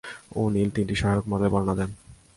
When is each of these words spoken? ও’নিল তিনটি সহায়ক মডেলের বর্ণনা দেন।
ও’নিল 0.35 0.69
তিনটি 0.75 0.95
সহায়ক 0.95 1.25
মডেলের 1.27 1.51
বর্ণনা 1.53 1.73
দেন। 1.79 1.89